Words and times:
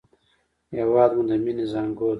هېواد 0.77 1.11
مو 1.15 1.23
د 1.29 1.31
مینې 1.43 1.65
زانګو 1.71 2.07
ده 2.07 2.09